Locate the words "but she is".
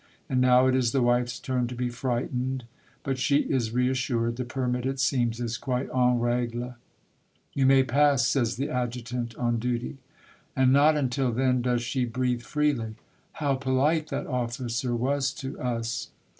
3.03-3.69